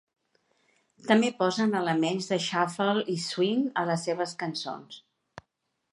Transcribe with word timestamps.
També 1.09 1.29
posen 1.41 1.75
elements 1.81 2.31
de 2.33 2.39
shuffle 2.47 3.05
i 3.17 3.21
swing 3.27 3.63
a 3.83 3.87
les 3.93 4.09
seves 4.11 4.37
cançons. 4.45 4.99